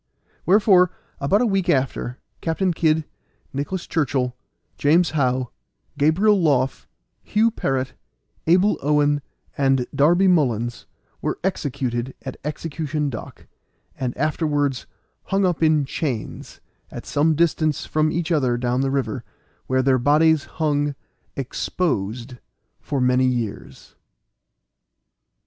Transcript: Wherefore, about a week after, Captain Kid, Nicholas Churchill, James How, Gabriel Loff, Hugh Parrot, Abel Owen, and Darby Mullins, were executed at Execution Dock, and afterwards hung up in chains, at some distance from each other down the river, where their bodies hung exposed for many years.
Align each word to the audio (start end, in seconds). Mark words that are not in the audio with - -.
Wherefore, 0.47 0.89
about 1.19 1.41
a 1.43 1.45
week 1.45 1.69
after, 1.69 2.17
Captain 2.41 2.73
Kid, 2.73 3.05
Nicholas 3.53 3.85
Churchill, 3.85 4.35
James 4.75 5.11
How, 5.11 5.51
Gabriel 5.95 6.41
Loff, 6.41 6.87
Hugh 7.21 7.51
Parrot, 7.51 7.93
Abel 8.47 8.79
Owen, 8.81 9.21
and 9.55 9.85
Darby 9.93 10.27
Mullins, 10.27 10.87
were 11.21 11.37
executed 11.43 12.15
at 12.23 12.35
Execution 12.43 13.11
Dock, 13.11 13.45
and 13.95 14.17
afterwards 14.17 14.87
hung 15.25 15.45
up 15.45 15.61
in 15.61 15.85
chains, 15.85 16.61
at 16.89 17.05
some 17.05 17.35
distance 17.35 17.85
from 17.85 18.11
each 18.11 18.31
other 18.31 18.57
down 18.57 18.81
the 18.81 18.89
river, 18.89 19.23
where 19.67 19.83
their 19.83 19.99
bodies 19.99 20.45
hung 20.57 20.95
exposed 21.35 22.37
for 22.79 22.99
many 22.99 23.27
years. 23.27 23.93